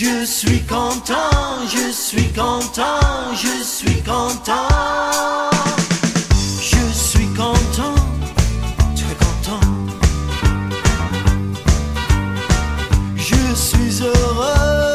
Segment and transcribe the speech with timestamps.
[0.00, 4.68] Je suis content, je suis content, je suis content.
[6.60, 7.96] Je suis content,
[8.94, 9.60] très content.
[13.16, 14.94] Je suis heureux,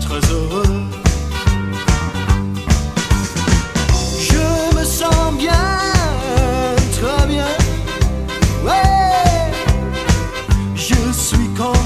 [0.00, 0.82] très heureux.
[4.18, 7.46] Je me sens bien, très bien.
[8.64, 9.52] Ouais,
[10.74, 11.81] je suis content,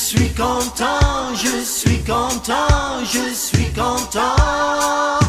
[0.00, 5.20] suis content, je suis content, je suis content.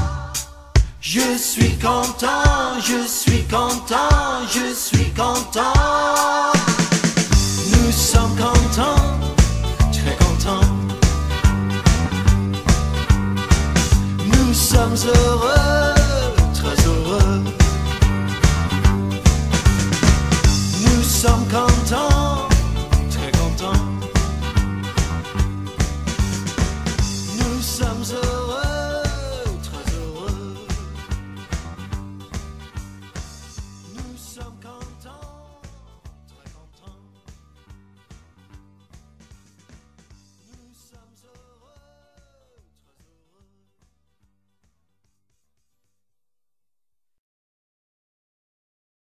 [1.01, 6.20] Je suis content, je suis content, je suis content.